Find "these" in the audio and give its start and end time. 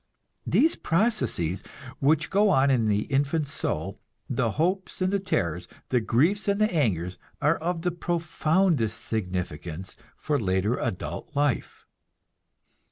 0.47-0.77